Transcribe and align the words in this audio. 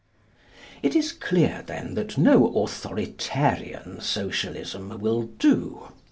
It 0.81 0.95
is 0.95 1.11
clear, 1.11 1.61
then, 1.67 1.93
that 1.93 2.17
no 2.17 2.47
Authoritarian 2.63 4.01
Socialism 4.01 4.97
will 4.99 5.27
do. 5.37 5.89